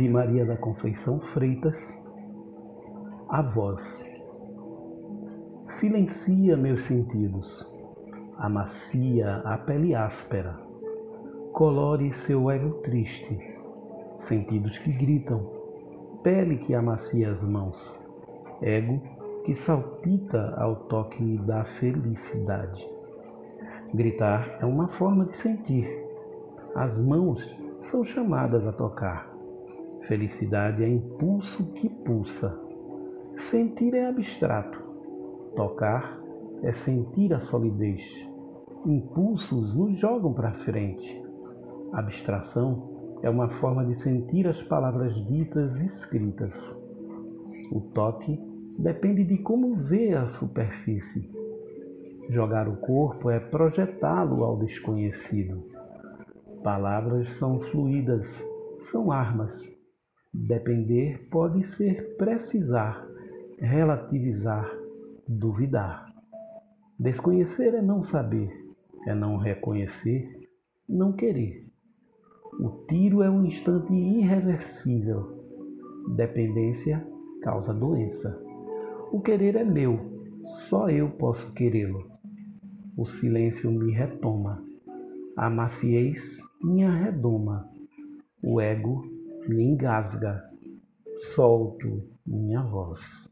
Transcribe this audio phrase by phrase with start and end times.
[0.00, 2.02] de Maria da Conceição Freitas,
[3.28, 4.02] a voz.
[5.68, 7.70] Silencia meus sentidos,
[8.38, 10.58] amacia a pele áspera,
[11.52, 13.38] colore seu ego triste,
[14.16, 15.46] sentidos que gritam,
[16.22, 18.02] pele que amacia as mãos,
[18.62, 19.02] ego
[19.44, 22.88] que saltita ao toque da felicidade.
[23.92, 25.86] Gritar é uma forma de sentir.
[26.74, 27.46] As mãos
[27.82, 29.39] são chamadas a tocar.
[30.10, 32.60] Felicidade é impulso que pulsa.
[33.36, 34.76] Sentir é abstrato.
[35.54, 36.20] Tocar
[36.64, 38.28] é sentir a solidez.
[38.84, 41.22] Impulsos nos jogam para frente.
[41.92, 46.76] Abstração é uma forma de sentir as palavras ditas e escritas.
[47.70, 48.36] O toque
[48.80, 51.30] depende de como vê a superfície.
[52.28, 55.62] Jogar o corpo é projetá-lo ao desconhecido.
[56.64, 58.44] Palavras são fluídas,
[58.76, 59.78] são armas.
[60.32, 63.04] Depender pode ser precisar,
[63.58, 64.70] relativizar,
[65.26, 66.14] duvidar.
[66.96, 68.48] Desconhecer é não saber,
[69.08, 70.48] é não reconhecer,
[70.88, 71.66] não querer.
[72.60, 75.36] O tiro é um instante irreversível.
[76.14, 77.04] Dependência
[77.42, 78.40] causa doença.
[79.10, 79.98] O querer é meu,
[80.46, 82.08] só eu posso querê-lo.
[82.96, 84.64] O silêncio me retoma.
[85.36, 87.68] A maciez me arredoma,
[88.42, 89.19] o ego
[89.54, 90.42] me engasga,
[91.34, 93.30] solto minha voz.